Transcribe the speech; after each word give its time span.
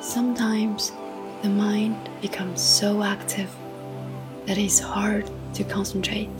Sometimes 0.00 0.92
the 1.42 1.48
mind 1.48 2.08
becomes 2.20 2.62
so 2.62 3.02
active 3.02 3.54
that 4.46 4.56
it's 4.56 4.78
hard 4.78 5.28
to 5.54 5.64
concentrate. 5.64 6.30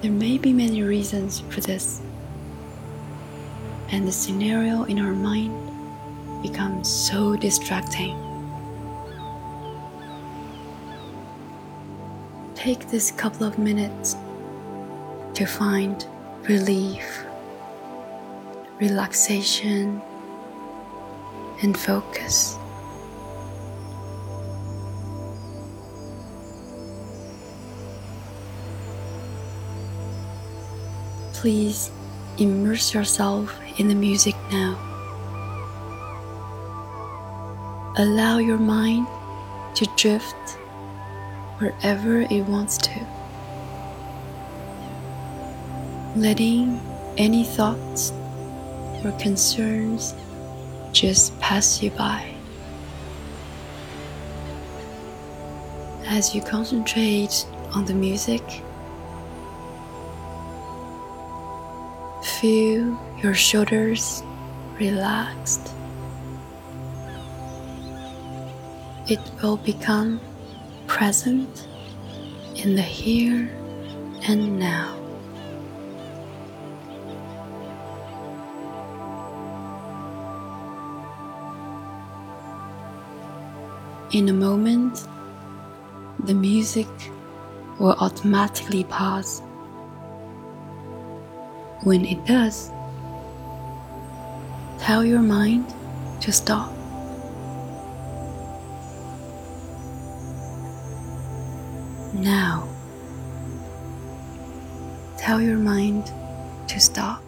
There 0.00 0.12
may 0.12 0.38
be 0.38 0.52
many 0.52 0.84
reasons 0.84 1.40
for 1.40 1.60
this, 1.60 2.00
and 3.90 4.06
the 4.06 4.12
scenario 4.12 4.84
in 4.84 5.00
our 5.00 5.12
mind 5.12 5.52
becomes 6.40 6.88
so 6.88 7.34
distracting. 7.34 8.16
Take 12.54 12.88
this 12.88 13.10
couple 13.10 13.44
of 13.44 13.58
minutes 13.58 14.14
to 15.34 15.46
find 15.46 16.06
relief, 16.48 17.24
relaxation, 18.80 20.00
and 21.62 21.76
focus. 21.76 22.56
Please 31.34 31.90
immerse 32.38 32.94
yourself 32.94 33.54
in 33.78 33.88
the 33.88 33.94
music 33.94 34.34
now. 34.50 34.76
Allow 37.96 38.38
your 38.38 38.58
mind 38.58 39.06
to 39.74 39.86
drift 39.96 40.34
wherever 41.58 42.20
it 42.20 42.42
wants 42.42 42.76
to, 42.78 43.06
letting 46.16 46.80
any 47.16 47.44
thoughts 47.44 48.12
or 49.04 49.12
concerns 49.18 50.14
just 51.00 51.38
pass 51.40 51.82
you 51.82 51.90
by. 51.90 52.34
As 56.06 56.34
you 56.34 56.40
concentrate 56.42 57.46
on 57.72 57.84
the 57.84 57.94
music, 57.94 58.42
Feel 62.40 62.96
your 63.20 63.34
shoulders 63.34 64.22
relaxed. 64.78 65.72
It 69.08 69.18
will 69.42 69.56
become 69.56 70.20
present 70.86 71.66
in 72.54 72.76
the 72.76 72.82
here 72.82 73.50
and 74.28 74.56
now. 74.56 75.07
In 84.10 84.26
a 84.30 84.32
moment, 84.32 85.06
the 86.24 86.32
music 86.32 86.88
will 87.78 87.94
automatically 88.00 88.84
pause. 88.84 89.42
When 91.82 92.06
it 92.06 92.24
does, 92.24 92.70
tell 94.78 95.04
your 95.04 95.20
mind 95.20 95.66
to 96.22 96.32
stop. 96.32 96.72
Now, 102.14 102.66
tell 105.18 105.42
your 105.42 105.58
mind 105.58 106.10
to 106.68 106.80
stop. 106.80 107.22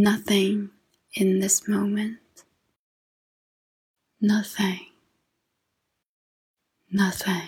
Nothing 0.00 0.70
in 1.14 1.40
this 1.40 1.66
moment. 1.66 2.18
Nothing 4.20 4.88
nothing. 6.90 7.42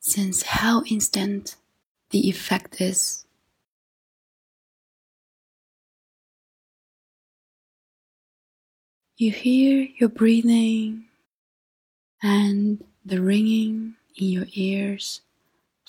Since 0.00 0.42
how 0.42 0.82
instant 0.84 1.56
the 2.10 2.28
effect 2.28 2.80
is. 2.80 3.24
You 9.16 9.30
hear 9.30 9.88
your 9.98 10.08
breathing 10.08 11.04
and 12.22 12.84
the 13.04 13.20
ringing 13.20 13.94
in 14.16 14.28
your 14.28 14.46
ears 14.54 15.20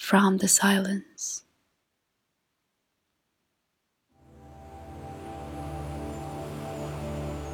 from 0.03 0.37
the 0.39 0.49
silence. 0.49 1.43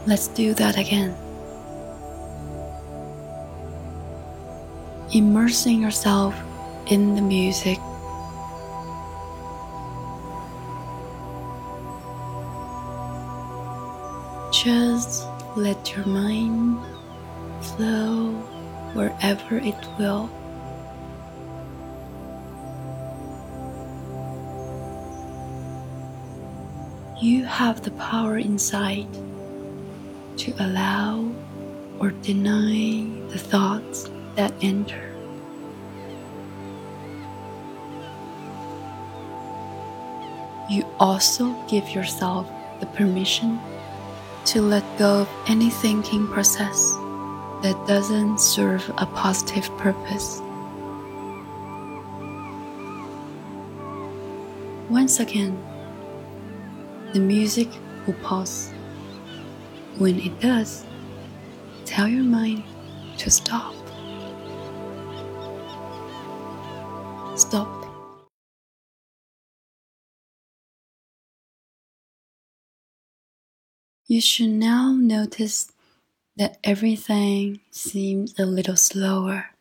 Let's 0.07 0.27
do 0.29 0.55
that 0.55 0.75
again. 0.75 1.15
Immersing 5.13 5.79
yourself 5.79 6.33
in 6.87 7.13
the 7.13 7.21
music. 7.21 7.77
Just 14.51 15.27
let 15.55 15.95
your 15.95 16.07
mind 16.07 16.79
flow 17.61 18.31
wherever 18.95 19.57
it 19.59 19.77
will. 19.99 20.31
You 27.21 27.43
have 27.43 27.81
the 27.81 27.91
power 27.91 28.37
inside 28.37 29.11
to 30.37 30.53
allow 30.57 31.29
or 31.99 32.11
deny 32.11 33.03
the 33.27 33.37
thoughts 33.37 34.09
that 34.35 34.53
enter. 34.61 35.13
You 40.69 40.85
also 40.97 41.53
give 41.67 41.89
yourself 41.89 42.49
the 42.79 42.85
permission 42.85 43.59
to 44.45 44.61
let 44.61 44.85
go 44.97 45.19
of 45.23 45.29
any 45.47 45.69
thinking 45.69 46.25
process 46.25 46.93
that 47.63 47.75
doesn't 47.85 48.39
serve 48.39 48.89
a 48.97 49.05
positive 49.05 49.69
purpose. 49.77 50.39
Once 54.89 55.19
again, 55.19 55.61
the 57.13 57.19
music 57.19 57.67
will 58.05 58.13
pause. 58.15 58.71
When 59.97 60.19
it 60.19 60.39
does, 60.39 60.85
tell 61.85 62.07
your 62.07 62.23
mind 62.23 62.63
to 63.17 63.31
stop. 63.31 63.75
Stop. 67.35 67.67
You 74.05 74.21
should 74.21 74.49
now 74.49 74.93
notice 74.93 75.71
that 76.35 76.57
everything 76.63 77.59
seems 77.69 78.37
a 78.39 78.45
little 78.45 78.75
slower. 78.75 79.51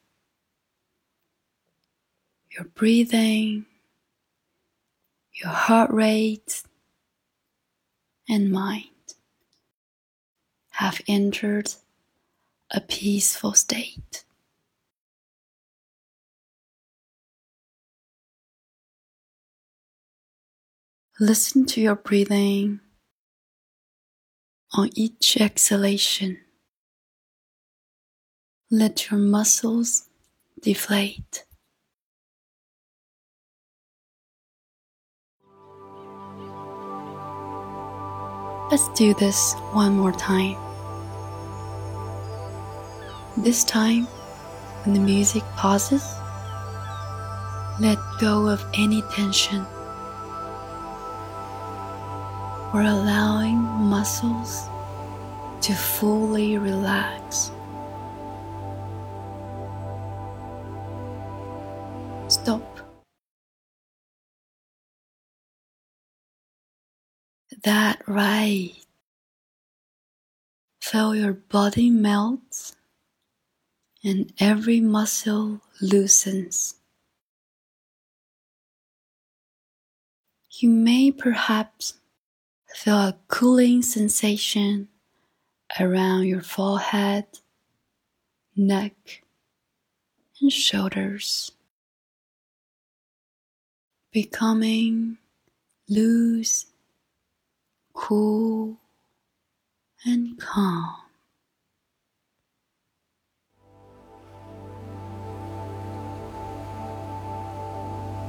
Your 2.50 2.64
breathing, 2.64 3.66
your 5.32 5.50
heart 5.52 5.90
rate, 5.90 6.62
and 8.28 8.52
mind 8.52 8.84
have 10.72 11.00
entered 11.08 11.72
a 12.70 12.80
peaceful 12.80 13.54
state. 13.54 14.24
Listen 21.18 21.66
to 21.66 21.80
your 21.80 21.96
breathing 21.96 22.78
on 24.72 24.90
each 24.94 25.36
exhalation. 25.40 26.38
Let 28.70 29.10
your 29.10 29.18
muscles 29.18 30.08
deflate. 30.60 31.44
Let's 38.70 38.88
do 38.90 39.14
this 39.14 39.54
one 39.72 39.96
more 39.96 40.12
time. 40.12 40.56
This 43.38 43.64
time, 43.64 44.04
when 44.84 44.92
the 44.94 45.00
music 45.00 45.42
pauses, 45.56 46.04
let 47.80 47.96
go 48.20 48.46
of 48.46 48.62
any 48.74 49.00
tension. 49.14 49.64
We're 52.74 52.82
allowing 52.82 53.56
muscles 53.56 54.68
to 55.62 55.72
fully 55.72 56.58
relax. 56.58 57.50
Stop 62.28 62.87
That 67.64 68.02
right. 68.06 68.72
Feel 70.80 71.14
your 71.14 71.32
body 71.32 71.90
melt 71.90 72.76
and 74.04 74.32
every 74.38 74.80
muscle 74.80 75.60
loosens. 75.80 76.74
You 80.50 80.70
may 80.70 81.10
perhaps 81.10 81.94
feel 82.74 82.96
a 82.96 83.16
cooling 83.28 83.82
sensation 83.82 84.88
around 85.80 86.24
your 86.24 86.42
forehead, 86.42 87.26
neck, 88.56 89.22
and 90.40 90.52
shoulders, 90.52 91.52
becoming 94.12 95.18
loose, 95.88 96.66
cool, 97.98 98.78
and 100.04 100.38
calm. 100.38 100.94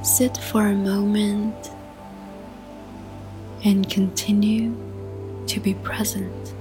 Sit 0.02 0.36
for 0.36 0.66
a 0.66 0.74
moment 0.74 1.70
and 3.64 3.88
continue 3.88 4.74
to 5.46 5.60
be 5.60 5.74
present. 5.74 6.54